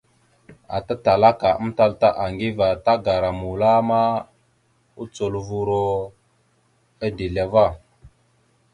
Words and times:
Ata 0.77 0.95
Talaka 1.05 1.49
amtal 1.61 1.91
ata 1.95 2.09
Aŋgiva 2.23 2.67
tagara 2.85 3.29
mula 3.41 3.73
ma, 3.89 4.01
ocolovura 5.01 5.83
a 7.05 7.07
dezl 7.17 7.37
ava. 7.43 7.65